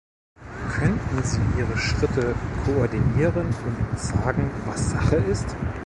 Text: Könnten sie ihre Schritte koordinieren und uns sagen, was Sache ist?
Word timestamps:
Könnten 0.71 1.21
sie 1.21 1.43
ihre 1.59 1.77
Schritte 1.77 2.33
koordinieren 2.65 3.45
und 3.45 3.91
uns 3.91 4.07
sagen, 4.07 4.49
was 4.65 4.89
Sache 4.89 5.17
ist? 5.17 5.55